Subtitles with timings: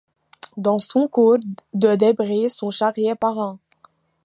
[0.57, 1.37] Dans son cours,
[1.75, 3.59] de débris sont charriés par an.